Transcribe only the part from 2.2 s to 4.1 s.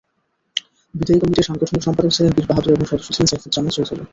বীর বাহাদুর এবং সদস্য ছিলেন সাইফুজ্জামান চৌধুরী।